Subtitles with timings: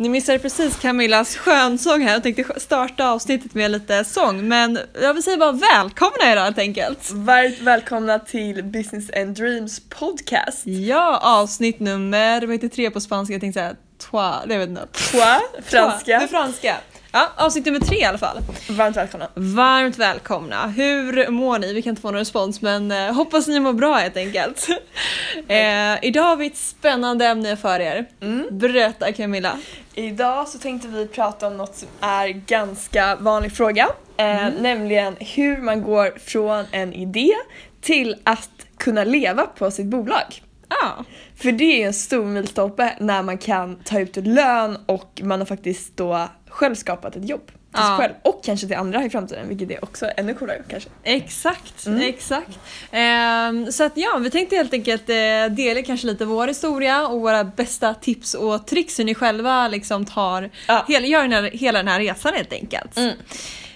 [0.00, 2.12] Ni missade precis Camillas skönsång här.
[2.12, 6.58] Jag tänkte starta avsnittet med lite sång men jag vill säga bara välkomna idag helt
[6.58, 7.10] enkelt.
[7.10, 10.66] Varmt välkomna till Business and Dreams podcast.
[10.66, 13.34] Ja, avsnitt nummer, vad heter tre på spanska?
[13.34, 13.74] Jag tänkte säga
[14.10, 14.86] trois, det vet inte.
[14.92, 16.20] Trois, franska.
[16.20, 16.76] Är franska.
[17.12, 18.38] Ja, avsnitt nummer tre i alla fall.
[18.70, 19.28] Varmt välkomna.
[19.34, 20.66] Varmt välkomna.
[20.66, 21.72] Hur mår ni?
[21.74, 24.68] Vi kan inte få någon respons men eh, hoppas ni mår bra helt enkelt.
[25.48, 28.06] eh, idag har vi ett spännande ämne för er.
[28.20, 28.46] Mm.
[28.50, 29.58] Berätta Camilla.
[29.94, 33.88] Idag så tänkte vi prata om något som är ganska vanlig fråga.
[34.16, 37.32] Eh, Nämligen hur man går från en idé
[37.80, 40.42] till att kunna leva på sitt bolag.
[40.68, 41.04] Ja.
[41.42, 45.46] För det är en stor milstolpe när man kan ta ut lön och man har
[45.46, 47.46] faktiskt då själv skapat ett jobb.
[47.46, 47.86] Till Ja.
[47.88, 50.88] sig själv och kanske till andra i framtiden vilket är också ännu coolare kanske.
[51.02, 52.02] Exakt, Mm.
[52.08, 52.58] exakt.
[52.90, 55.14] Ehm, så att ja, vi tänkte helt enkelt eh,
[55.50, 60.04] dela kanske lite vår historia och våra bästa tips och tricks hur ni själva liksom
[60.06, 60.84] tar, Ja.
[60.88, 62.96] hela, gör den här, hela den här resan helt enkelt.
[62.96, 63.14] Mm.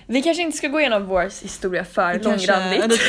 [0.06, 3.00] Vi kanske inte ska gå igenom vår historia för kanske långrandigt.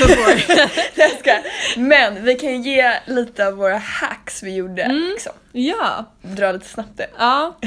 [1.77, 4.81] Men vi kan ge lite av våra hacks vi gjorde.
[4.83, 5.09] Mm.
[5.13, 5.33] Liksom.
[5.51, 7.07] ja, Dra lite snabbt det.
[7.17, 7.57] ja.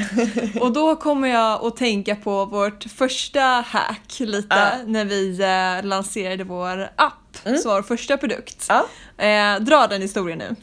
[0.61, 4.71] Och då kommer jag att tänka på vårt första hack lite Ja.
[4.85, 7.28] när vi eh, lanserade vår app.
[7.45, 7.57] Mm.
[7.57, 8.65] Så vår första produkt.
[8.69, 8.85] Ja.
[9.25, 10.55] Eh, dra den historien nu.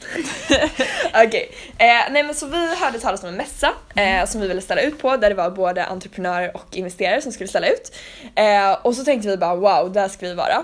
[1.25, 4.61] Okej, eh, nej men så vi hörde talas om en mässa eh, som vi ville
[4.61, 7.95] ställa ut på där det var både entreprenörer och investerare som skulle ställa ut.
[8.35, 10.63] Eh, och så tänkte vi bara wow, där ska vi vara.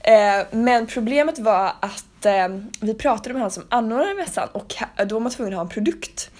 [0.00, 2.48] Eh, men problemet var att eh,
[2.80, 4.74] vi pratade med han som anordnade mässan och
[5.06, 6.30] då var man tvungen att ha en produkt.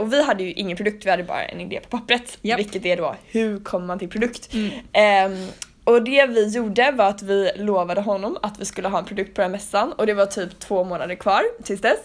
[0.00, 2.38] Och vi hade ju ingen produkt, vi hade bara en idé på pappret.
[2.42, 2.58] Japp.
[2.58, 4.54] Vilket är då, hur kommer man till produkt?
[4.54, 5.48] Mm.
[5.86, 9.04] Ehm, och det vi gjorde var att vi lovade honom att vi skulle ha en
[9.04, 11.98] produkt på den här mässan och det var typ två månader kvar tills dess.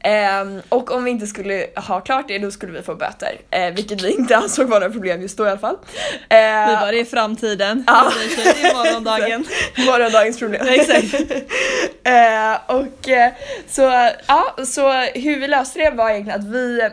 [0.00, 3.40] Ehm, och om vi inte skulle ha klart det då skulle vi få böter.
[3.50, 5.76] Eh, vilket vi inte ansåg vara några problem just då i alla fall.
[6.28, 7.84] Vi Eh, var det i framtiden.
[7.86, 8.12] Ja.
[8.36, 9.44] Det är morgondagen.
[9.86, 10.66] Morgondagens problem.
[10.68, 11.14] Exakt.
[12.04, 13.32] eh, och eh,
[13.68, 16.90] så, ja, så hur vi löste det var egentligen att vi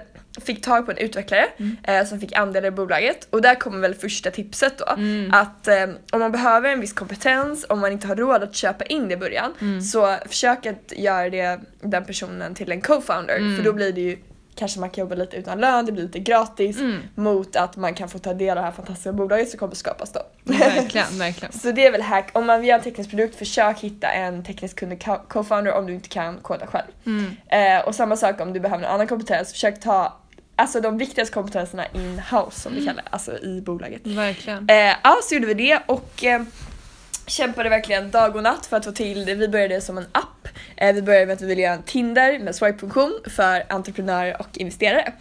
[0.48, 1.46] fick tag på en utvecklare
[1.84, 4.86] eh, som fick andelar i bolaget och där kommer väl första tipset då.
[5.32, 8.84] Att eh, om man behöver en viss kompetens, om man inte har råd att köpa
[8.86, 13.64] in det i början så försök att göra det, den personen till en co-founder för
[13.64, 14.18] då blir det ju
[14.60, 16.98] Kanske man kan jobba lite utan lön, det blir lite gratis Mm.
[17.16, 20.12] mot att man kan få ta del av det här fantastiska bolaget som kommer skapas
[20.12, 20.20] då.
[20.44, 21.52] Verkligen, verkligen.
[21.54, 24.44] Så det är väl hack, om man vill göra en teknisk produkt, försök hitta en
[24.44, 26.88] teknisk kunnig co- co-founder om du inte kan koda själv.
[27.06, 27.32] Mm.
[27.80, 30.18] Eh, och samma sak om du behöver en annan kompetens, försök ta
[30.58, 34.02] alltså de viktigaste kompetenserna in-house som vi kallar det, alltså i bolaget.
[34.04, 34.70] Verkligen.
[34.70, 36.42] Eh, ja, så gjorde vi det och eh,
[37.28, 39.36] kämpade verkligen dag och natt för att få till det.
[39.36, 40.48] Vi började som en app.
[40.76, 44.58] Eh, vi började med att vi ville göra en Tinder med swipe-funktion för entreprenörer och
[44.58, 45.14] investerare.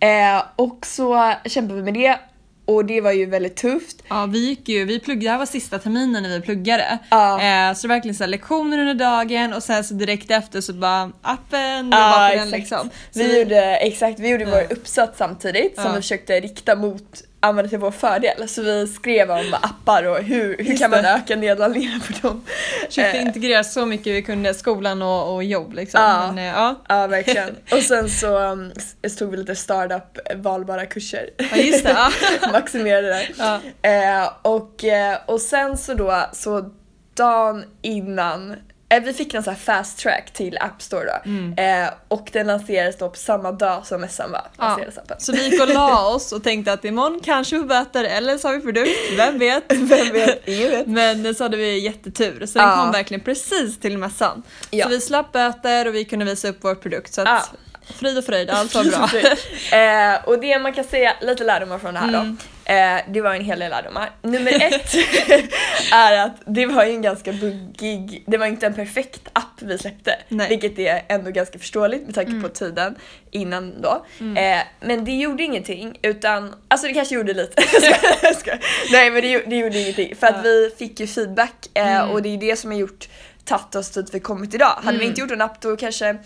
[0.00, 2.18] Eh, och så kämpade vi med det
[2.66, 4.02] och det var ju väldigt tufft.
[4.08, 6.98] Ja, vi gick ju, vi pluggade, det här var sista terminen när vi pluggade.
[7.10, 7.32] Ja.
[7.32, 10.60] Eh, så det var verkligen så här, lektioner under dagen och sen så direkt efter
[10.60, 12.90] så bara appen, det var på den liksom.
[13.10, 14.50] Så Vi gjorde, exakt, vi gjorde Ja.
[14.50, 15.90] vår uppsats samtidigt som Ja.
[15.92, 18.48] vi försökte rikta mot använda till vår fördel.
[18.48, 22.44] Så vi skrev om appar och hur, hur kan man öka nedladdningar på dem.
[22.86, 26.00] försökte Eh, integrera så mycket vi kunde, skolan och, och jobb liksom.
[26.00, 26.26] Ja.
[26.26, 26.74] Men, eh, ja.
[26.88, 27.56] Ja verkligen.
[27.70, 28.72] Och sen så um,
[29.18, 31.30] tog vi lite startup eh, valbara kurser.
[31.36, 31.90] ja, just det.
[31.90, 32.10] Ja.
[32.52, 33.28] Maximerade det.
[33.38, 33.60] Ja.
[33.90, 34.84] Eh, och,
[35.26, 36.70] och sen så då, så
[37.14, 38.56] dagen innan
[39.00, 41.30] vi fick en sån här fast track till App Store då.
[41.30, 41.84] Mm.
[41.84, 44.42] Eh, och den lanserades då på samma dag som mässan var.
[44.58, 44.78] Ja.
[45.18, 48.48] Så vi gick och la oss och tänkte att imorgon kanske vi böter eller så
[48.48, 49.64] har vi produkt, vem vet?
[49.72, 50.48] Vem vet?
[50.48, 50.86] Ingen vet.
[50.86, 52.76] Men så hade vi jättetur så den Ja.
[52.76, 54.42] kom verkligen precis till mässan.
[54.70, 54.84] Ja.
[54.84, 57.50] Så vi slapp böter och vi kunde visa upp vår produkt så att
[57.98, 59.78] frid och fröjd, allt var bra.
[59.78, 62.36] eh, och det man kan säga, lite lärdomar från det här Mm.
[62.40, 62.44] då.
[62.68, 64.10] Eh, det var en hel del lärdomar.
[64.22, 64.94] Nummer ett
[65.92, 69.78] är att det var ju en ganska buggig, det var inte en perfekt app vi
[69.78, 70.14] släppte.
[70.28, 70.48] Nej.
[70.48, 72.42] Vilket är ändå ganska förståeligt med tanke Mm.
[72.42, 72.94] på tiden
[73.30, 74.06] innan då.
[74.40, 77.62] Eh, men det gjorde ingenting utan, alltså det kanske gjorde lite.
[78.92, 80.42] Nej men det, det gjorde ingenting för att Ja.
[80.42, 82.10] vi fick ju feedback eh, Mm.
[82.10, 83.08] och det är det som har gjort
[83.44, 84.72] tagit oss dit vi kommit idag.
[84.82, 85.08] Hade vi Mm.
[85.08, 86.16] inte gjort en app då kanske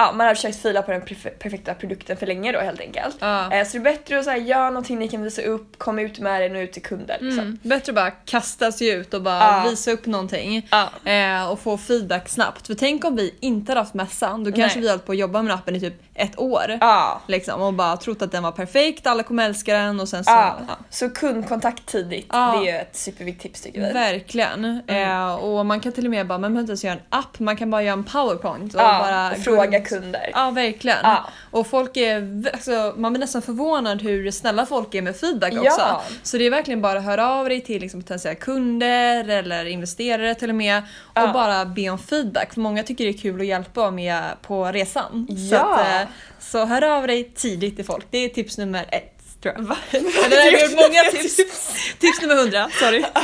[0.00, 3.16] ja, man hade försökt fila på den perfe- perfekta produkten för länge då helt enkelt.
[3.20, 3.52] Ja.
[3.52, 6.00] Eh, så det är bättre att så här, göra någonting ni kan visa upp, komma
[6.02, 7.16] ut med det, nå ut till kunder.
[7.20, 7.44] Liksom.
[7.44, 7.58] Mm.
[7.62, 9.64] Bättre att bara kasta sig ut och bara Ja.
[9.70, 11.10] visa upp någonting Ja.
[11.10, 12.66] eh, och få feedback snabbt.
[12.66, 14.82] För tänk om vi inte hade haft mässan, då kanske Nej.
[14.82, 16.78] vi hade hållit på att jobba med appen i typ ett år.
[17.26, 20.52] Liksom, och bara trott att den var perfekt, alla kommer älska den och sen så...
[20.90, 23.92] Så kundkontakt tidigt, det är ju ett superviktigt tips tycker vi.
[23.92, 24.64] Verkligen.
[24.88, 25.10] Mm.
[25.10, 27.38] Eh, och man kan till och med bara, man behöver inte ens göra en app,
[27.38, 30.30] man kan bara göra en powerpoint och bara och fråga kunder.
[30.34, 30.98] Ja, verkligen.
[31.02, 31.28] Ja.
[31.50, 35.60] Och folk är, alltså, man blir nästan förvånad hur snälla folk är med feedback Ja.
[35.60, 36.00] också.
[36.22, 40.34] Så det är verkligen bara att höra av dig till liksom, potentiella kunder eller investerare
[40.34, 41.32] till och med och Ja.
[41.32, 42.54] bara be om feedback.
[42.54, 45.26] För många tycker det är kul att hjälpa med på resan.
[45.50, 46.08] Så, att, eh,
[46.40, 48.06] så hör av dig tidigt till folk.
[48.10, 49.16] Det är tips nummer ett.
[49.42, 49.62] Tror jag.
[49.62, 49.76] Va?
[49.90, 51.36] Eller jag har många tips.
[51.98, 53.04] tips nummer hundra, sorry.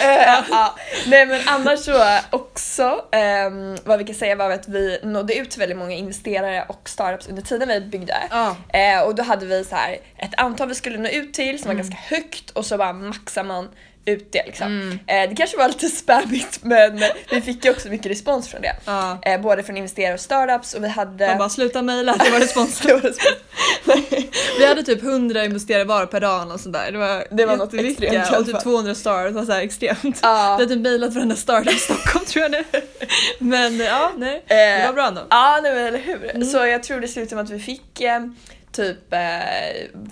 [0.00, 0.74] Eh, ja.
[1.06, 5.50] Nej men annars så också, ehm, vad vi kan säga var att vi nådde ut
[5.50, 8.16] till väldigt många investerare och startups under tiden vi byggde.
[8.30, 8.56] Ja.
[8.68, 11.68] Eh, och då hade vi så här ett antal vi skulle nå ut till som
[11.68, 13.68] var ganska högt och så bara maxar man
[14.04, 14.98] ut det liksom.
[15.06, 18.76] Eh, det kanske var lite spammigt men vi fick ju också mycket respons från det.
[18.84, 19.18] Ja.
[19.22, 21.26] Eh, både från investerare och startups och vi hade...
[21.28, 22.82] Man bara sluta mejla, det var respons.
[24.58, 26.92] Vi hade typ 100 investerare var per dag och sådär.
[26.92, 28.62] Det var, Det var något extremt Och typ fall.
[28.62, 30.18] 200 200 stars, det var så här extremt.
[30.22, 30.56] Ja.
[30.58, 32.64] Vi hade typ mejlat varenda startup i Stockholm tror jag nu.
[33.38, 34.44] Men ja, nej.
[34.46, 35.20] Eh, Det var bra ändå.
[35.30, 36.30] Ja, nej, men eller hur.
[36.34, 36.44] Mm.
[36.44, 38.20] Så jag tror det slutade med att vi fick eh,
[38.74, 39.18] typ eh,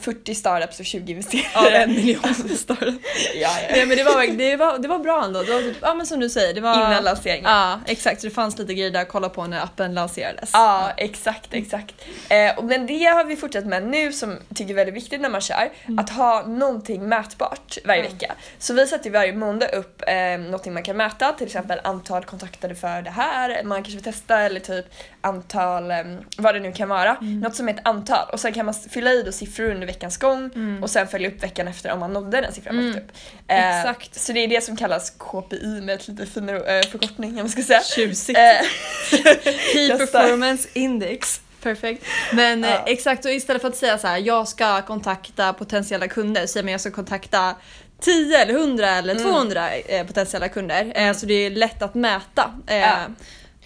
[0.01, 1.67] 40 startups och 20 investerare.
[1.67, 2.95] Av en miljon startup.
[3.35, 3.51] ja, ja.
[3.71, 5.43] Nej men det var, det, var, det var bra ändå.
[5.43, 6.75] Det var typ, ja men som du säger, det var...
[6.75, 7.51] Innan lanseringen.
[7.51, 8.21] Ja, exakt.
[8.21, 10.51] Så det fanns lite grejer där att kolla på när appen lanserades.
[10.53, 11.95] Ja, exakt, exakt.
[12.29, 15.29] Eh, och men det har vi fortsatt med nu som tycker är väldigt viktigt när
[15.31, 15.71] man kör.
[15.99, 18.13] Att ha någonting mätbart varje Mm.
[18.13, 18.35] vecka.
[18.59, 22.75] Så vi sätter varje måndag upp eh, någonting man kan mäta, till exempel antal kontaktade
[22.75, 24.87] för det här, man kanske vill testa eller typ
[25.21, 25.97] antal, eh,
[26.39, 27.17] vad det nu kan vara.
[27.21, 27.41] Mm.
[27.41, 30.17] Något som är ett antal och sen kan man fylla i då siffror under veckans
[30.17, 30.83] gång Mm.
[30.83, 33.13] och sen följa upp veckan efter om man nådde den siffran man fått upp.
[33.49, 34.21] Eh, Exakt.
[34.21, 37.49] Så det är det som kallas KPI med ett lite finare eh, förkortning om man
[37.49, 37.81] ska säga.
[37.83, 38.39] Tjusigt.
[38.39, 38.67] Eh,
[39.73, 41.41] Key performance index.
[41.63, 42.05] Perfekt.
[42.33, 42.69] Men Ja.
[42.69, 46.65] eh, exakt, och istället för att säga så här, jag ska kontakta potentiella kunder, säger
[46.65, 47.55] man jag ska kontakta
[48.01, 49.25] 10 eller 100 eller Mm.
[49.33, 50.93] 200 eh, potentiella kunder.
[50.95, 52.51] Eh, så det är lätt att mäta.
[52.67, 52.97] Ja.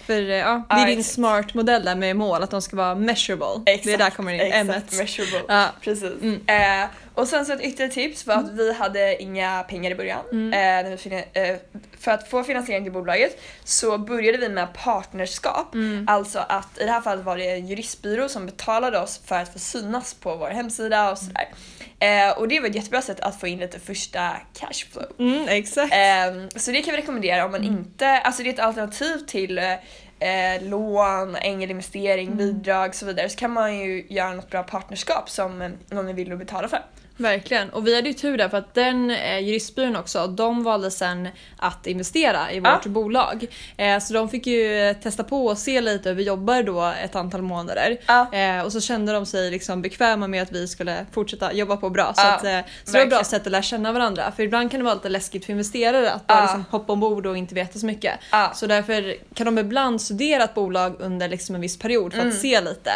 [0.06, 1.14] För eh, ja, det är din exakt.
[1.14, 3.62] smart modell där med mål, att de ska vara measurable.
[3.64, 4.98] det är där kommer in, exakt, M1.
[4.98, 5.42] measurable.
[5.48, 5.68] Ja.
[5.80, 6.22] Precis.
[6.22, 6.82] Mm.
[6.82, 10.20] Eh, och sen så ett ytterligare tips var att vi hade inga pengar i början.
[10.32, 10.52] Mm.
[10.52, 11.56] Eh, eh,
[12.00, 15.74] för att få finansiering till bolaget så började vi med partnerskap.
[15.74, 16.06] Mm.
[16.08, 19.52] Alltså att i det här fallet var det en juristbyrå som betalade oss för att
[19.52, 21.48] få synas på vår hemsida och sådär.
[21.98, 25.06] Eh, och det var ett jättebra sätt att få in lite första cashflow.
[25.18, 25.94] Mm, exakt.
[25.94, 29.58] Ehm, så det kan vi rekommendera om man inte, alltså det är ett alternativ till
[29.58, 29.72] eh,
[30.18, 35.30] eh, lån, ängelinvestering, bidrag och så vidare så kan man ju göra något bra partnerskap
[35.30, 36.82] som eh, någon är villig att betala för.
[37.16, 37.70] Verkligen.
[37.70, 41.28] Och vi hade ju tur där för att den eh, juristbyrån också, de valde sen
[41.56, 42.90] att investera i vårt Ja.
[42.90, 43.46] bolag.
[43.76, 46.92] Eh, så de fick ju eh, testa på och se lite hur vi jobbar då
[47.04, 47.96] ett antal månader.
[48.06, 48.32] Ja.
[48.32, 51.90] Eh, och så kände de sig liksom bekväma med att vi skulle fortsätta jobba på
[51.90, 52.14] bra.
[52.14, 54.32] Så, Ja, att, eh, så det var ett bra sätt att lära känna varandra.
[54.36, 57.36] För ibland kan det vara lite läskigt för investerare att bara liksom hoppa ombord och
[57.36, 58.14] inte veta så mycket.
[58.54, 62.24] Så därför kan de ibland studera ett bolag under liksom en viss period för att
[62.26, 62.36] Mm.
[62.36, 62.90] se lite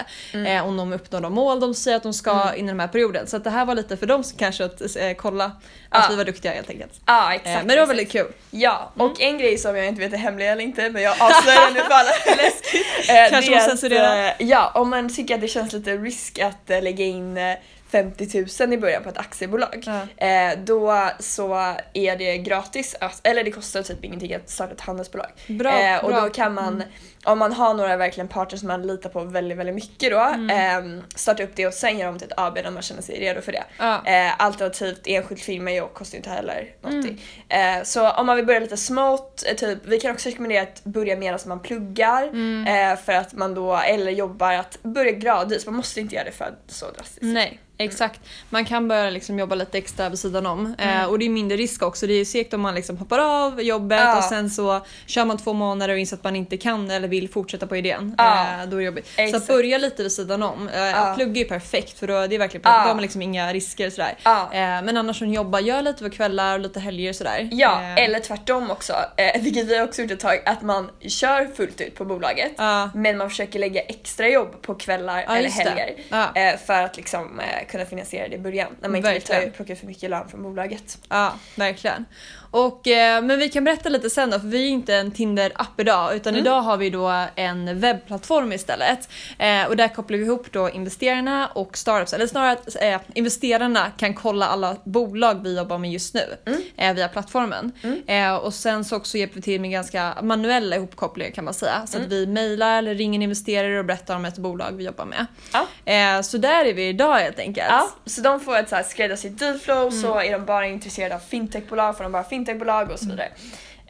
[0.50, 2.54] eh, om de uppnår de mål de säger att de ska Mm.
[2.54, 3.26] inom den här perioden.
[3.26, 5.52] Så att det här var lite för dem kanske att eh, kolla att
[5.90, 6.06] Ja.
[6.10, 6.92] vi var duktiga helt enkelt.
[7.06, 7.56] Ja Eh, exakt.
[7.66, 8.26] men det var väldigt kul.
[8.50, 11.70] Ja, och en grej som jag inte vet är hemlig eller inte men jag avslöjar
[11.74, 12.10] nu för alla.
[12.10, 14.28] Eh, Kanske måste censurera.
[14.28, 17.56] eh, Ja, om man tycker att det känns lite risk att eh, lägga in eh,
[17.92, 19.84] 50 000 i början på ett aktiebolag.
[19.86, 20.26] Ja.
[20.26, 21.54] Eh, då så
[21.92, 25.26] är det gratis, eller det kostar typ ingenting att starta ett handelsbolag.
[25.46, 26.18] Bra, eh, och bra.
[26.18, 26.28] Mm.
[26.28, 26.82] då kan man,
[27.24, 30.96] om man har några verkligen partners som man litar på väldigt, väldigt mycket då, Mm.
[30.98, 33.20] eh, starta upp det och sen göra om till ett AB när man känner sig
[33.20, 33.64] redo för det.
[33.78, 34.06] Ja.
[34.06, 37.22] Eh, alternativt enskild firma jobb kostar ju inte heller någonting.
[37.48, 37.78] Mm.
[37.78, 40.84] Eh, så om man vill börja lite smått, eh, typ, vi kan också rekommendera att
[40.84, 42.66] börja medan man pluggar Mm.
[42.92, 45.66] eh, för att man då, eller jobbar, att börja gradvis.
[45.66, 47.22] Man måste inte göra det för så drastiskt.
[47.22, 48.20] Nej, exakt.
[48.50, 50.74] Man kan börja liksom jobba lite extra vid sidan om.
[50.78, 52.06] Eh, och det är mindre risk också.
[52.06, 54.16] Det är segt om man liksom hoppar av jobbet Ja.
[54.18, 57.28] och sen så kör man två månader och inser att man inte kan eller vill
[57.28, 58.14] fortsätta på idén.
[58.18, 58.38] Ja.
[58.62, 59.06] Eh, då är det jobbigt.
[59.16, 59.42] Så Exakt.
[59.42, 60.68] att börja lite vid sidan om.
[60.68, 61.12] Eh, Ja.
[61.16, 62.70] Plugga är ju perfekt för då, det är verkligen Ja.
[62.70, 62.84] perfekt.
[62.84, 64.14] Då har man liksom inga risker sådär.
[64.24, 64.40] Ja.
[64.52, 67.48] Eh, men annars som jobbar, gör lite på kvällar och lite helger sådär.
[67.52, 68.94] Ja, eller tvärtom också,
[69.40, 72.90] vilket vi också gjort ett tag, att man kör fullt ut på bolaget Ja.
[72.94, 76.56] men man försöker lägga extra jobb på kvällar Ja, eller helger Ja.
[76.66, 77.40] för att liksom
[77.70, 79.52] kunna finansiera det i början när man inte vill ta, Verkligen.
[79.54, 80.98] plocka för mycket lön från bolaget.
[81.08, 82.04] Ja, verkligen.
[82.52, 82.80] Och,
[83.22, 86.34] men vi kan berätta lite sen då, för vi är inte en Tinder-app idag utan
[86.34, 86.46] Mm.
[86.46, 86.99] idag har vi då
[87.36, 89.08] en webbplattform istället.
[89.38, 93.90] Eh, och där kopplar vi ihop då investerarna och startups, eller snarare att eh, investerarna
[93.96, 96.60] kan kolla alla bolag vi jobbar med just nu Mm.
[96.76, 97.72] eh, via plattformen.
[98.06, 101.86] Eh, och sen så också hjälper vi till med ganska manuella ihopkopplingar kan man säga.
[101.86, 102.06] Så Mm.
[102.06, 105.26] att vi mejlar eller ringer en investerare och berättar om ett bolag vi jobbar med.
[105.52, 105.66] Ja.
[105.92, 107.66] Eh, så där är vi idag helt enkelt.
[107.68, 112.04] Ja, så de får ett skräddarsytt dealflow, så är de bara intresserade av fintechbolag får
[112.04, 113.28] de bara fintechbolag och så vidare.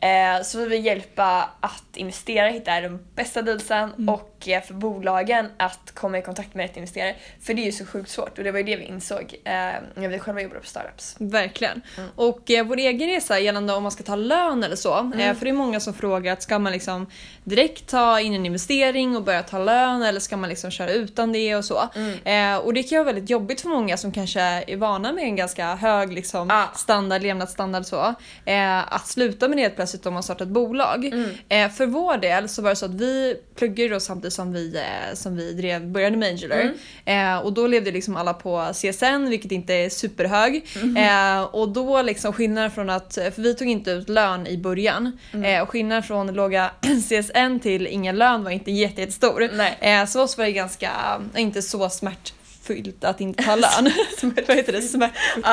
[0.01, 4.75] Eh, så vi vill hjälpa att investerare hitta de bästa dealsen och och eh, för
[4.75, 7.17] bolagen att komma i kontakt med rätt investerare.
[7.41, 9.53] För det är ju så sjukt svårt och det var ju det vi insåg eh,
[9.95, 11.17] när vi själva jobbade på startups.
[11.19, 11.83] Verkligen.
[12.17, 15.13] Och eh, vår egen resa gällande om man ska ta lön eller så.
[15.19, 17.07] Eh, för det är många som frågar att ska man liksom
[17.45, 21.33] direkt ta in en investering och börja ta lön eller ska man liksom köra utan
[21.33, 21.89] det och så.
[22.25, 25.37] Eh, och det kan vara väldigt jobbigt för många som kanske är vana med en
[25.37, 26.71] ganska hög liksom, Ja.
[26.77, 28.15] standard, levnadsstandard så.
[28.45, 31.05] Eh, att sluta med det helt plötsligt om man startar ett bolag.
[31.49, 34.77] Eh, för vår del så var det så att vi pluggade då samtidigt som vi,
[34.77, 36.73] eh, som vi drev, började med Angular.
[37.05, 40.67] Eh, och då levde liksom alla på CSN vilket inte är superhög.
[40.97, 45.19] Eh, och då liksom skillnaden från att, för vi tog inte ut lön i början.
[45.45, 46.71] Eh, och skillnaden från låga
[47.09, 49.49] CSN till ingen lön var inte jätte- jättestor.
[49.81, 50.91] Eh, så oss var det ganska,
[51.37, 53.91] inte så smärtfyllt att inte ta lön.
[54.49, 54.83] Vad heter det?
[54.83, 55.47] Smärtfyllt.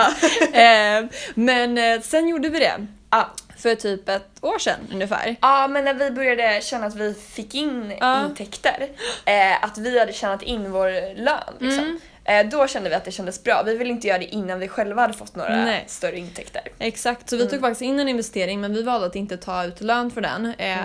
[0.54, 2.88] eh, men eh, sen gjorde vi det.
[3.10, 3.34] Ja.
[3.58, 5.36] För typ ett år sedan ungefär.
[5.42, 8.26] Ja men när vi började känna att vi fick in Ja.
[8.26, 8.88] intäkter,
[9.26, 11.84] eh, att vi hade tjänat in vår lön liksom.
[11.84, 12.00] Mm.
[12.26, 13.64] Eh, då kände vi att det kändes bra.
[13.66, 15.84] Vi ville inte göra det innan vi själva hade fått några Nej.
[15.88, 16.62] större intäkter.
[16.80, 19.82] Exakt, så vi tog faktiskt in en investering men vi valde att inte ta ut
[19.82, 20.54] lön för den.
[20.58, 20.78] Eh,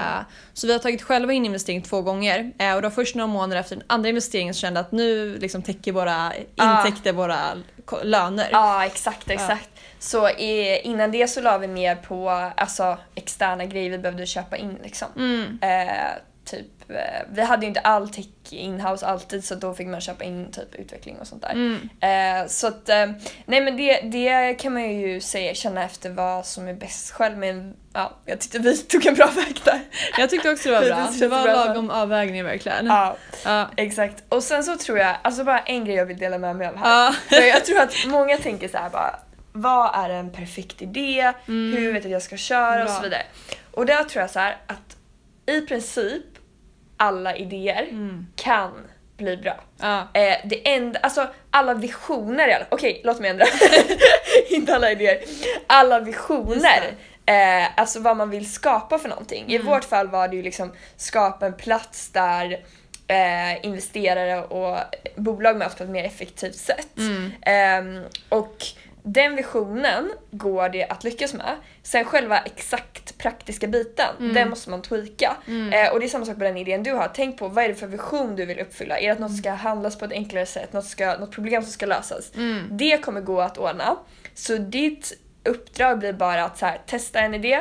[0.54, 3.60] Så vi har tagit själva in investering två gånger eh, och då först några månader
[3.60, 6.78] efter den andra investeringen så kände att nu liksom täcker våra Ah.
[6.86, 7.38] intäkter våra
[7.84, 8.48] ko- löner.
[8.52, 9.68] Ja exakt, exakt.
[10.02, 14.56] Så eh, innan det så la vi mer på alltså, externa grejer vi behövde köpa
[14.56, 15.09] in liksom.
[15.16, 15.59] Mm.
[15.62, 16.12] Eh,
[16.44, 20.25] typ, eh, vi hade ju inte all tech inhouse alltid så då fick man köpa
[20.25, 21.50] in typ utveckling och sånt där.
[21.52, 21.88] Mm.
[22.00, 23.06] Eh, så att, eh,
[23.47, 27.38] nej men det, det kan man ju säga, känna efter vad som är bäst själv
[27.38, 29.80] men ja, jag tyckte vi tog en bra väg där.
[30.18, 31.09] Jag tyckte också det var bra.
[31.21, 32.87] Det var lagom avvägning verkligen.
[32.87, 33.71] Ja, Ja.
[33.76, 34.25] exakt.
[34.28, 36.76] Och sen så tror jag, alltså bara en grej jag vill dela med mig av
[36.76, 37.04] här.
[37.04, 37.14] Ja.
[37.28, 39.18] För jag tror att många tänker så här bara,
[39.52, 41.32] vad är en perfekt idé?
[41.47, 42.85] Hur vet jag att jag ska köra och Mm.
[42.87, 42.94] Bra.
[42.94, 43.23] så vidare.
[43.71, 44.97] Och där tror jag så här att
[45.47, 46.23] i princip
[46.97, 48.26] alla idéer Mm.
[48.37, 48.73] kan
[49.16, 49.61] bli bra.
[49.80, 49.99] Ja.
[50.00, 53.44] Eh, det enda, alltså alla visioner i alla Okej, låt mig ändra.
[54.50, 55.18] Inte alla idéer.
[55.66, 56.94] Alla visioner.
[57.26, 59.44] Eh, alltså vad man vill skapa för någonting.
[59.52, 62.52] I vårt fall var det ju liksom skapa en plats där
[63.06, 64.78] eh, investerare och
[65.16, 66.88] bolag möts på ett mer effektivt sätt.
[67.42, 68.56] Ehm, och
[69.02, 71.56] den visionen går det att lyckas med.
[71.82, 75.37] Sen själva exakt praktiska biten, den måste man tweaka.
[75.73, 77.11] Eh, och det är samma sak med den idén du har.
[77.14, 78.99] Tänk på vad är det för vision du vill uppfylla?
[78.99, 80.73] Är det att något ska handlas på ett enklare sätt?
[80.73, 82.32] Något, ska, något problem som ska lösas?
[82.71, 83.97] Det kommer gå att ordna.
[84.35, 85.12] Så ditt
[85.44, 87.61] uppdrag blir bara att så här, testa en idé,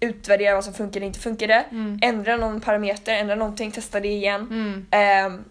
[0.00, 1.64] utvärdera vad som funkar och inte funkade,
[2.02, 4.86] ändra någon parameter, ändra någonting, testa det igen.
[4.90, 5.44] Ehm,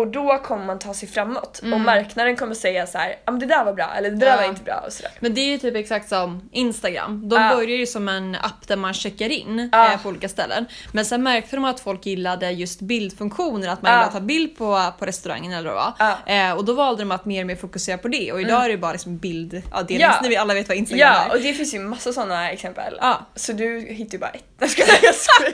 [0.00, 3.40] och då kommer man ta sig framåt och marknaden kommer säga så här, ja men
[3.40, 4.36] det där var bra eller det där Ja.
[4.36, 5.10] var inte bra och sådär.
[5.20, 7.28] Men det är ju typ exakt som Instagram.
[7.28, 7.54] De Ja.
[7.54, 9.92] börjar ju som en app där man checkar in Ja.
[9.92, 10.66] eh, på olika ställen.
[10.92, 13.96] Men sen märkte de att folk gillade just bildfunktionen, att man Ja.
[13.98, 16.16] gillade att ta bild på, på restaurangen eller vad det var.
[16.26, 16.32] Ja.
[16.50, 18.68] Eh, och då valde de att mer och mer fokusera på det och idag är
[18.68, 20.18] det bara liksom bild, ja, Ja.
[20.22, 21.36] ni vet- alla vet vad Instagram Ja, är.
[21.36, 22.98] och det finns ju massa sådana exempel.
[23.00, 23.26] Ja.
[23.34, 24.44] Så du hittar ju bara ett.
[24.58, 25.52] Jag skojar, jag skojar.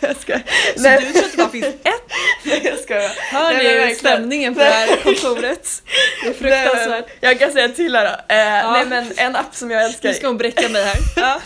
[0.00, 0.42] Jag skojar.
[0.76, 1.84] Så Nej, du tror att det bara finns ett?
[2.64, 3.10] jag skojar.
[3.32, 4.16] Hör Nej, verkligen.
[4.16, 5.82] stämningen på det här kontoret?
[6.22, 7.06] Det är fruktansvärt.
[7.20, 8.34] jag kan säga till här då.
[8.34, 10.08] Eh, Nej men en app som jag älskar.
[10.08, 10.96] Nu ska hon bräcka mig här.
[11.16, 11.40] Ja.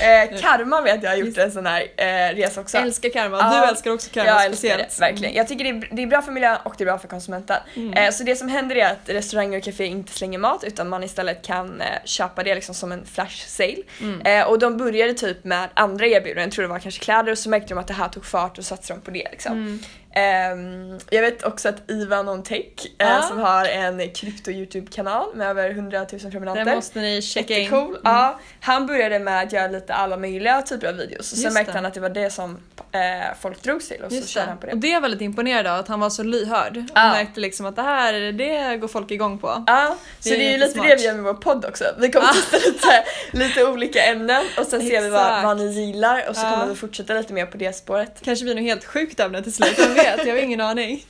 [0.00, 2.78] Eh, Karma vet jag har gjort en sån här eh, resa också.
[2.78, 4.96] Älskar karma, Ja, du älskar också karma jag älskar speciellt.
[4.96, 5.34] det, verkligen.
[5.34, 7.56] Jag tycker det är, det är bra för miljön och det är bra för konsumenten.
[7.76, 7.92] Mm.
[7.92, 11.04] Eh, så det som händer är att restauranger och café inte slänger mat utan man
[11.04, 13.76] istället kan eh, köpa det liksom som en flash sale.
[14.00, 14.20] Mm.
[14.20, 17.38] Eh, och de började typ med andra erbjudanden, jag tror det var kanske kläder och
[17.38, 19.52] så märkte de att det här tog fart och satsade de på det liksom.
[19.52, 19.78] Mm.
[20.22, 22.64] Ehm, jag vet också att Ivan on Tech
[22.98, 23.22] eh, Ja.
[23.22, 26.64] som har en krypto Youtube-kanal med över 100 000 prenumeranter.
[26.64, 27.60] Den måste ni checka in.
[27.62, 27.98] Jättecool.
[28.04, 31.72] Ja, han började med att göra lite alla möjliga typer av videos och sen märkte
[31.72, 31.78] det.
[31.78, 32.58] han att det var det som
[32.92, 33.00] eh,
[33.40, 34.50] folk drogs till och så Just körde det.
[34.50, 34.80] han på Och det.
[34.80, 36.76] det är jag väldigt imponerad av, att han var så lyhörd.
[36.76, 37.08] Och Ja.
[37.12, 39.64] märkte liksom att det här, det går folk igång på.
[39.66, 40.88] Ja, så Det det är är ju lite jättesmart.
[40.88, 41.84] det vi gör med vår podd också.
[41.98, 46.28] Vi kommer testa lite, lite olika ämnen och sen ser vi vad, vad ni gillar
[46.28, 48.20] och så kommer vi fortsätta lite mer på det spåret.
[48.24, 50.26] Kanske blir något helt sjukt ämne till slut, vem vet?
[50.26, 51.04] Jag har ingen aning.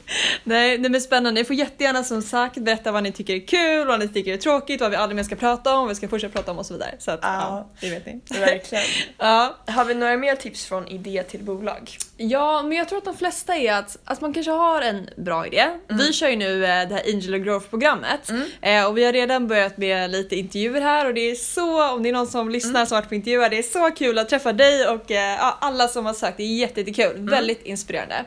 [0.44, 1.40] Nej, det blir spännande.
[1.40, 4.36] Ni får jättegärna som sagt berätta vad ni tycker är kul, vad ni tycker är
[4.36, 6.66] tråkigt, vad vi aldrig mer ska prata om, vad vi ska fortsätta prata om och
[6.66, 6.94] så vidare.
[6.98, 7.28] Så att, Ja.
[7.40, 8.20] ja, det vet ni.
[8.40, 8.84] Verkligen.
[9.18, 9.56] Ja.
[9.66, 11.90] Har vi några mer tips från idé till bolag?
[12.16, 15.46] Ja, men jag tror att de flesta är att, att man kanske har en bra
[15.46, 15.64] idé.
[15.88, 18.30] Vi kör ju nu eh, det här Angel och Growth-programmet
[18.62, 22.02] eh, och vi har redan börjat med lite intervjuer här och det är så, om
[22.02, 24.28] det är någon som lyssnar som har varit på intervjuer, det är så kul att
[24.28, 26.36] träffa dig och eh, ja, alla som har sökt.
[26.36, 28.24] Det är jätte, jättekul, väldigt inspirerande.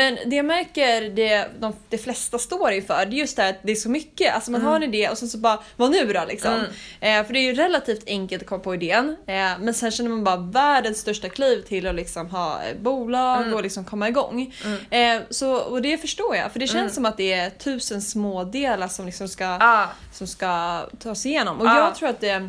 [0.00, 3.50] Men det jag märker det de, de flesta står inför, det är just det här
[3.50, 4.34] att det är så mycket.
[4.34, 6.64] Alltså man har en idé och sen så bara, vad nu då liksom?
[7.00, 10.10] Eh, för det är ju relativt enkelt att komma på idén, eh, men sen känner
[10.10, 14.54] man bara världens största kliv till att liksom ha bolag och liksom komma igång.
[14.90, 18.44] Eh, så, och det förstår jag, för det känns som att det är tusen små
[18.44, 19.88] delar som liksom ska, Ja.
[20.12, 21.60] som ska tas igenom.
[21.60, 21.78] Och Ja.
[21.78, 22.48] jag tror att det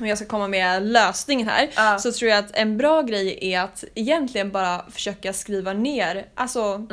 [0.00, 1.98] om jag ska komma med lösningen här Ja.
[1.98, 6.86] så tror jag att en bra grej är att egentligen bara försöka skriva ner alltså,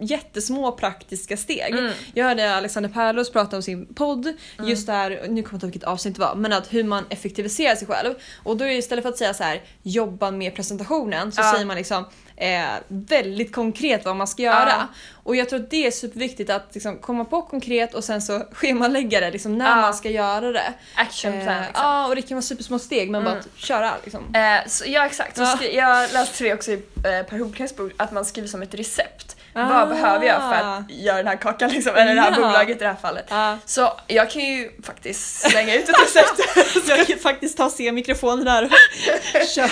[0.00, 1.70] jättesmå praktiska steg.
[1.74, 1.92] Mm.
[2.14, 5.54] Jag hörde Alexander Pärlros prata om sin podd, just det här, nu kommer jag inte
[5.54, 8.14] ihåg vilket avsnitt det var, men att hur man effektiviserar sig själv.
[8.44, 11.52] Och då är det istället för att säga så här jobba med presentationen så Ja.
[11.52, 12.04] säger man liksom
[12.40, 14.68] eh, väldigt konkret vad man ska göra.
[14.68, 14.86] Ja.
[15.22, 18.42] Och jag tror att det är superviktigt att liksom, komma på konkret och sen så
[18.52, 19.76] schemalägga det liksom, när Ja.
[19.76, 20.72] man ska göra det.
[20.94, 21.84] Action plan Eh, liksom.
[21.84, 23.44] Ja, och det kan vara supersmå steg men bara Mm.
[23.56, 24.34] att köra liksom.
[24.34, 25.58] Eh, så, ja exakt, så Ja.
[25.64, 29.36] jag läste det också i eh, Per Holmgrens bok, att man skriver som ett recept.
[29.52, 29.68] Ah.
[29.78, 32.36] Vad behöver jag för att göra den här kakan liksom, eller det här Ja.
[32.36, 33.26] bolaget i det här fallet.
[33.30, 33.58] Ja.
[33.64, 36.40] Så jag kan ju faktiskt slänga ut ett recept.
[36.88, 39.68] jag kan faktiskt ta se mikrofonen där och köra.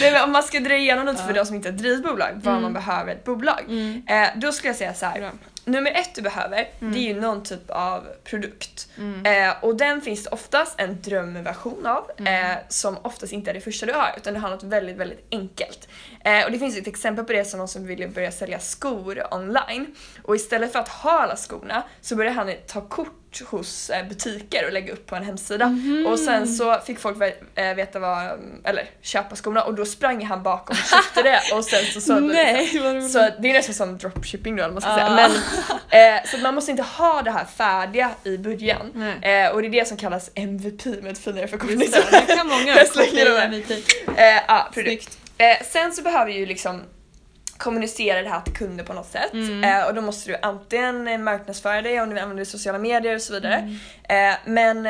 [0.00, 1.34] Nej, men om man ska dra igenom något för Ja.
[1.34, 2.62] de som inte drivit bolag, vad Mm.
[2.62, 3.60] man behöver ett bolag.
[3.68, 4.02] Mm.
[4.08, 5.30] Eh, då skulle jag säga så här.
[5.64, 6.92] Nummer ett du behöver, Mm.
[6.92, 8.88] det är ju någon typ av produkt.
[8.98, 9.26] Mm.
[9.50, 12.50] Eh, och den finns det oftast en drömversion av, Mm.
[12.50, 15.26] eh, som oftast inte är det första du har, utan du har något väldigt, väldigt
[15.30, 15.88] enkelt.
[16.24, 19.34] Eh, och det finns ett exempel på det som någon som ville börja sälja skor
[19.34, 19.94] online.
[20.22, 24.66] Och istället för att ha alla skorna så började han ta kort hos eh, butiker
[24.66, 25.66] och lägga upp på en hemsida.
[25.66, 26.06] Mhm.
[26.06, 27.16] Och sen så fick folk
[27.54, 28.24] eh, veta vad,
[28.64, 32.28] eller köpa skorna och då sprang han bakom och köpte det och sen så sålde
[32.28, 32.42] det.
[32.52, 33.10] Nej, roligt.
[33.12, 34.96] Så det är nästan som dropshipping då eller man ska Ah.
[34.96, 35.30] säga.
[35.90, 39.12] Men, eh, så man måste inte ha det här färdiga i början.
[39.22, 41.78] Eh, och det är det som kallas MVP med ett finare förkortning.
[41.78, 44.22] Det, det kan många Jag slänger det.
[44.22, 44.72] Eh.
[44.72, 45.18] Snyggt.
[45.38, 46.82] Eh, sen så behöver ju liksom
[47.62, 49.32] kommunicera det här till kunder på något sätt.
[49.32, 49.64] Mm.
[49.64, 53.32] Eh, och då måste du antingen marknadsföra dig om du använder sociala medier och så
[53.32, 53.54] vidare.
[54.08, 54.32] Mm.
[54.32, 54.82] Eh, men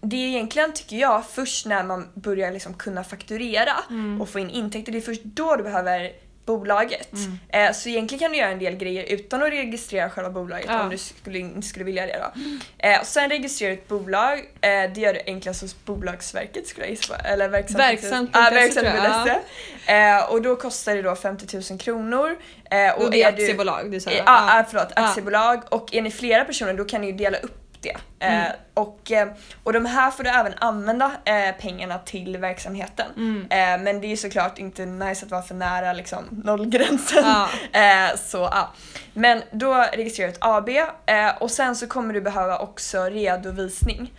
[0.00, 4.20] det är egentligen, tycker jag, först när man börjar liksom kunna fakturera Mm.
[4.20, 6.10] och få in intäkter, det är först då du behöver
[6.46, 7.12] bolaget.
[7.12, 7.38] Mm.
[7.68, 10.82] Eh, så egentligen kan du göra en del grejer utan att registrera själva bolaget Ja.
[10.82, 12.18] om du skulle, skulle vilja det.
[12.34, 12.40] Då.
[12.88, 16.90] Eh, och sen registrera ett bolag, eh, det gör du enklast hos Bolagsverket skulle jag
[16.90, 17.16] gissa.
[17.16, 17.78] Eller verksamt.
[17.80, 19.92] Verksamt.se jag, verksamt.se.
[19.92, 22.36] Eh, och då kostar det då 50 000 kronor.
[22.70, 24.32] Eh, Och det är är du- aktiebolag, det är så här, Eh, ja.
[24.48, 25.62] Ja, ah, förlåt, aktiebolag.
[25.70, 28.26] Och är ni flera personer då kan ni dela upp det.
[28.26, 28.52] Eh, Mm.
[28.74, 29.28] och, eh,
[29.64, 33.06] och de här får du även använda eh, pengarna till verksamheten.
[33.16, 33.46] Mm.
[33.50, 37.24] Eh, men det är såklart inte nice att vara för nära liksom, nollgränsen.
[37.24, 37.48] Ja.
[37.80, 38.72] Eh, så ja.
[39.14, 40.68] Men då registrerar du ett AB
[41.06, 44.12] eh, och sen så kommer du behöva också redovisning.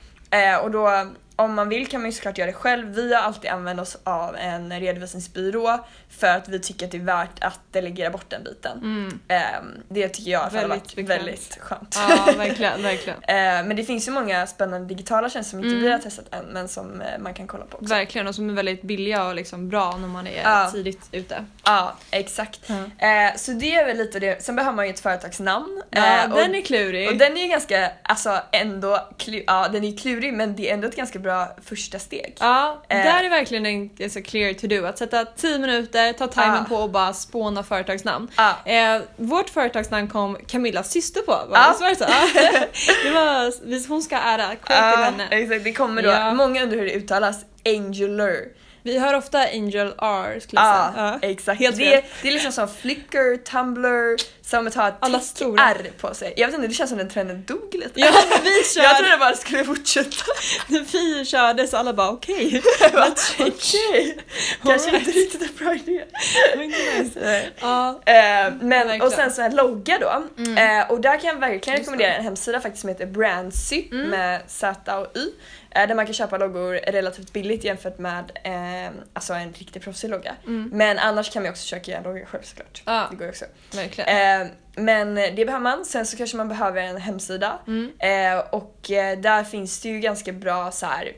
[0.64, 2.88] Och då om man vill kan man ju såklart göra det själv.
[2.88, 7.02] Vi har alltid använt oss av en redovisningsbyrå för att vi tycker att det är
[7.02, 8.78] värt att delegera bort den biten.
[8.78, 9.20] Mm.
[9.28, 9.42] Eh,
[9.90, 11.10] det tycker jag har varit bekvämt.
[11.10, 12.00] väldigt skönt.
[12.10, 13.24] Ja, verkligen, verkligen.
[13.24, 13.36] Eh,
[13.68, 15.82] men det finns ju många spännande digitala tjänster som inte Mm.
[15.84, 17.94] vi har testat än men som eh, man kan kolla på också.
[17.94, 20.70] Verkligen, och som är väldigt billiga och liksom bra när man är Ja.
[20.74, 21.46] tidigt ute.
[21.66, 22.70] Ja, exakt.
[22.70, 24.44] Eh, så det är väl lite det.
[24.44, 25.84] Sen behöver man ju ett företagsnamn.
[25.90, 27.08] Ja, och, den är klurig.
[27.10, 30.74] och den är ju ganska, alltså ändå, klu, ja den är klurig men det är
[30.74, 31.27] ändå ett ganska bra
[31.66, 32.36] första steg.
[32.40, 32.98] Ja, Eh.
[32.98, 34.86] där är verkligen en ganska clear to do.
[34.86, 36.66] Att sätta 10 minuter, ta timern Ja.
[36.70, 38.28] på och bara spåna företagsnamn.
[38.38, 38.56] Ja.
[38.72, 42.04] Eh, vårt företagsnamn kom Camillas syster på, var det så?
[42.10, 42.66] Ja.
[43.04, 45.28] det var, hon ska ära, cred till Ja, henne.
[45.32, 45.64] exakt.
[45.64, 46.34] Det kommer då, Ja.
[46.34, 48.36] många undrar hur det uttalas, Angular.
[48.84, 51.20] Vi hör ofta Angel R skulle jag Ja, säga.
[51.22, 51.28] Ja.
[51.30, 51.60] exakt.
[51.60, 54.18] Helt det, det är liksom som Flickr, Tumblr,
[54.50, 55.64] som att ha ett Alla stora.
[55.64, 56.34] R på sig.
[56.38, 58.00] Jag vet inte, det känns som den trenden dog lite.
[58.00, 58.12] Ja,
[58.44, 60.26] vi Jag körde, trodde bara det skulle fortsätta.
[60.68, 62.62] när vi körde så alla bara okej.
[63.40, 64.18] Okej,
[64.64, 65.08] kanske Alright.
[65.08, 66.04] inte riktigt en bra idé.
[67.62, 68.02] Ja.
[68.06, 69.02] Men, Verkligen.
[69.02, 70.24] och sen så en logga då.
[70.44, 70.82] Mm.
[70.82, 74.10] Eh, och där kan jag verkligen rekommendera en hemsida faktiskt som heter Brandsy Mm.
[74.10, 75.30] med Z och Y.
[75.72, 80.10] Eh, där man kan köpa loggor relativt billigt jämfört med eh, alltså en riktig proffsig
[80.10, 80.36] logga.
[80.46, 80.70] Mm.
[80.74, 82.82] Men annars kan man också köpa en logga själv såklart.
[82.86, 83.46] Ja, Det går ju också.
[83.76, 84.10] verkligen.
[84.42, 85.86] Eh, men det behöver man.
[85.86, 87.60] Sen så kanske man behöver en hemsida.
[87.68, 87.92] Mm.
[88.00, 91.12] Eh, och eh, där finns det ju ganska bra så här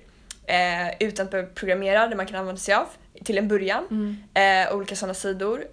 [0.47, 2.87] eh, utan att behöva programmera det man kan använda sig av
[3.23, 3.83] till en början.
[3.91, 4.67] Mm.
[4.67, 5.63] Eh, olika sådana sidor.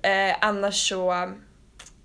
[0.40, 1.32] Annars så,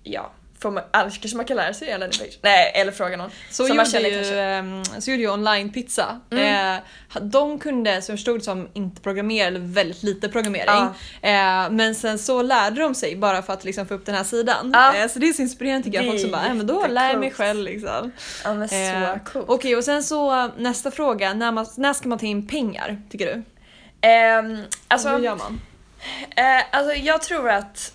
[0.02, 0.30] ja,
[0.62, 2.38] får man, annars kanske man kan lära sig en landingpage.
[2.42, 3.30] Nej, eller fråga någon.
[3.50, 6.20] Så, gjorde ju, ehm, så gjorde ju online pizza.
[6.30, 6.76] Mm.
[6.76, 6.82] Eh,
[7.22, 10.66] de kunde, som förstod som inte programmera eller väldigt lite programmering.
[11.20, 11.64] Ja.
[11.64, 14.24] Eh, men sen så lärde de sig bara för att liksom få upp den här
[14.24, 14.70] sidan.
[14.74, 14.96] Ja.
[14.96, 16.06] Eh, så det är så inspirerande tycker jag.
[16.06, 18.12] Folk som bara, äh, men då lär jag mig själv liksom.
[18.44, 19.46] Ja men så Eh, coolt.
[19.48, 23.26] Okej och sen så nästa fråga, när, man, när ska man ta in pengar tycker
[23.26, 23.42] du?
[24.00, 25.60] Ehm, alltså, Hur gör man?
[26.36, 27.92] Eh, alltså jag tror att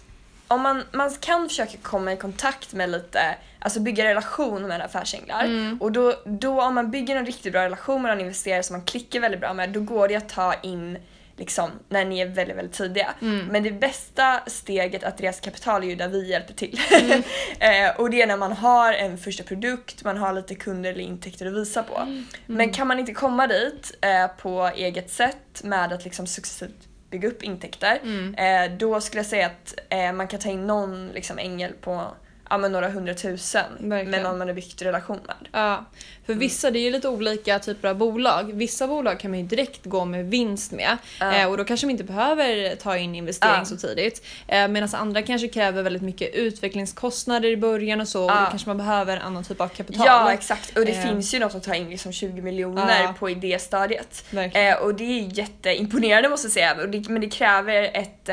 [0.48, 5.46] om man, man kan försöka komma i kontakt med lite, alltså bygga relation med affärsänglar.
[5.46, 5.78] Mm.
[5.82, 8.86] Och då, då om man bygger en riktigt bra relation med en investerare som man
[8.86, 10.98] klickar väldigt bra med, då går det att ta in
[11.38, 13.14] liksom, när ni är väldigt, väldigt tidiga.
[13.52, 16.80] Men det bästa steget att resa kapital är ju där vi hjälper till.
[17.60, 21.04] eh, och det är när man har en första produkt, man har lite kunder eller
[21.04, 22.24] intäkter att visa på.
[22.46, 27.28] Men kan man inte komma dit eh, på eget sätt med att liksom successivt bygga
[27.28, 28.00] upp intäkter,
[28.38, 32.08] eh, då skulle jag säga att eh, man kan ta in någon liksom, ängel på
[32.50, 34.12] ja, men några hundratusen Verkligen.
[34.12, 35.36] med någon man har byggt relation med.
[35.52, 35.86] Ja,
[36.26, 38.54] för vissa, det är ju lite olika typer av bolag.
[38.54, 41.34] Vissa bolag kan man ju direkt gå med vinst med Ja.
[41.36, 43.66] eh, och då kanske man inte behöver ta in investering Ja.
[43.66, 44.26] så tidigt.
[44.48, 48.70] Eh, Medan andra kanske kräver väldigt mycket utvecklingskostnader i början och så och då kanske
[48.70, 50.06] man behöver en annan typ av kapital.
[50.06, 51.08] Ja exakt och det Eh.
[51.08, 54.26] finns ju något att ta in liksom 20 miljoner på idéstadiet.
[54.54, 56.74] Eh, och det är jätteimponerande måste jag säga.
[56.88, 58.30] Det, men det kräver ett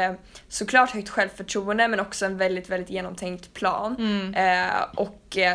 [0.49, 3.97] såklart högt självförtroende men också en väldigt, väldigt genomtänkt plan.
[3.99, 4.04] Mm.
[4.35, 5.55] Eh, och eh,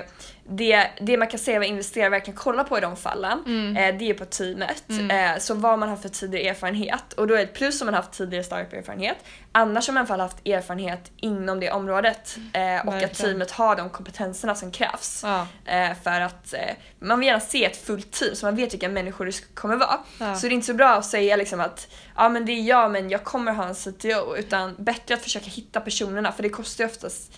[0.52, 3.78] det, det man kan säga vad investerare verkligen kollar på i de fallen, Mm.
[3.78, 4.84] eh, det är på teamet.
[4.90, 7.14] Eh, så vad man har för tidigare erfarenhet.
[7.14, 9.18] Och då är det ett plus om man har haft tidigare startup-erfarenhet.
[9.52, 12.38] Annars har man i alla fall haft erfarenhet inom det området.
[12.54, 15.22] Eh, och att teamet har de kompetenserna som krävs.
[15.24, 15.48] Ja.
[15.66, 16.60] Eh, för att eh,
[17.00, 19.98] man vill gärna se ett fullt team så man vet vilka människor det kommer vara.
[20.20, 20.36] Ja.
[20.36, 22.92] Så det är inte så bra att säga liksom att ja men det är jag
[22.92, 26.84] men jag kommer ha en CTO utan bättre att försöka hitta personerna för det kostar
[26.84, 27.34] ju oftast,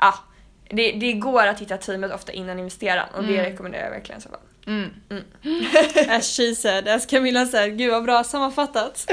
[0.00, 0.14] ja
[0.72, 4.22] det, det går att hitta teamet ofta innan investeraren och det rekommenderar jag verkligen i
[4.22, 4.38] så fall.
[4.66, 4.90] Mm.
[5.10, 5.64] Mm.
[6.18, 7.78] As she said, as Camilla said.
[7.78, 9.10] Gud vad bra sammanfattat.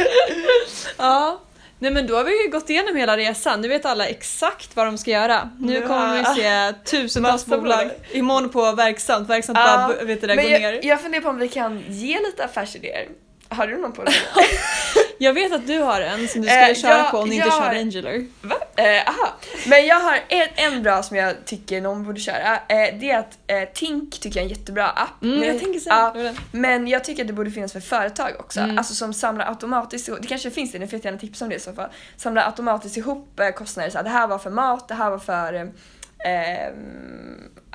[0.98, 1.42] ja.
[1.82, 3.62] Nej men då har vi ju gått igenom hela resan.
[3.62, 5.50] Nu vet alla exakt vad de ska göra.
[5.60, 5.88] Nu Ja.
[5.88, 7.78] kommer vi se tusentals Massa bolag.
[7.80, 7.92] bolag.
[8.12, 9.30] Imorgon på Verksamt.
[9.30, 10.80] Verksamt Ja, bara vet det, men går jag, ner.
[10.84, 13.08] jag funderar på om vi kan ge lite affärsidéer.
[13.50, 14.12] Har du någon på det?
[15.22, 17.36] Jag vet att du har en som du skulle Eh, köra jag- på om du
[17.36, 18.26] inte jag kör har- Angular.
[18.42, 18.56] Va?
[18.76, 19.34] Eh, aha.
[19.68, 22.56] Men jag har en, en bra som jag tycker någon borde köra.
[22.56, 25.22] Eh, det är att eh, Tink tycker jag är en jättebra app.
[25.24, 26.38] Mm, Men- jag tänker var den.
[26.52, 28.60] Men jag tycker att det borde finnas för företag också.
[28.60, 28.78] Mm.
[28.78, 31.56] Alltså som samlar automatiskt ihop, det kanske finns det, ni får jättegärna tipsa om det
[31.56, 31.90] i så fall.
[32.18, 35.20] Samlar automatiskt ihop eh, kostnader, så här, det här var för mat, det här var
[35.20, 35.72] för ehm,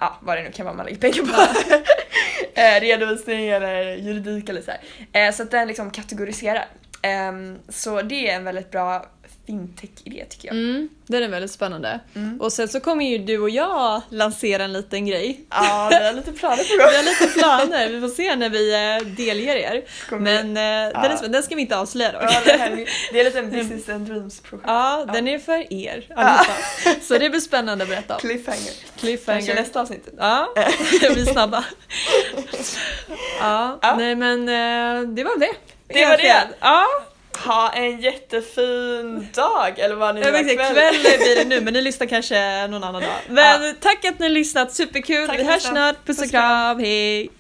[0.01, 1.43] ja, vad det nu kan vara man lägger pengar på.
[2.61, 5.27] eh, redovisning eller juridik eller så här.
[5.29, 6.65] Eh, så att den liksom kategoriserar.
[7.05, 9.07] Ehm, så det är en väldigt bra
[9.47, 10.57] fintech-idé tycker jag.
[10.57, 12.01] Mm, den är väldigt spännande.
[12.15, 12.41] Mm.
[12.41, 15.41] Och sen så kommer ju du och jag lansera en liten grej.
[15.51, 16.87] Ja, vi har lite planer på Vi gång.
[16.87, 19.85] har lite planer, vi får se när vi eh, delger er.
[20.09, 21.29] Kommer Men eh, den, är, Ja.
[21.29, 22.23] den ska vi inte avslöja dock.
[22.23, 24.65] Ja, det, här, är- det är lite en business and dreams projekt.
[24.69, 26.47] Ja, den är för er allihopa.
[27.03, 28.21] Så det blir spännande att berätta om.
[28.21, 28.59] Cliffhanger.
[28.61, 29.55] Kanske Cliffhanger.
[29.55, 30.09] nästa avsnitt.
[30.19, 30.55] Ja,
[31.01, 31.65] vi är snabba.
[33.41, 33.97] Ja, Ja.
[33.99, 35.53] nej men eh, det var det.
[35.89, 36.49] Det var det.
[36.61, 36.87] Ja,
[37.39, 40.95] Ha en jättefin dag eller vad ni nu har kväll.
[41.01, 43.11] Blir det nu men ni lyssnar kanske någon annan dag.
[43.29, 45.27] Men tack att ni har lyssnat, superkul.
[45.27, 47.31] Tack vi hörs snart, puss och kram, hej!